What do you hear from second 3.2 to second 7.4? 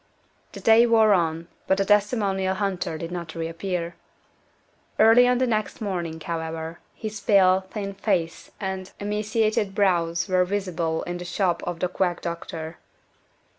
reappear. Early on the next morning, however, his